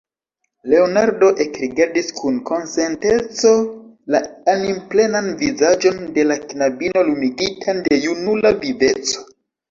[0.71, 3.51] Leonardo ekrigardis kun konsenteco
[4.15, 4.21] la
[4.53, 9.23] animplenan vizaĝon de la knabino, lumigitan de junula viveco.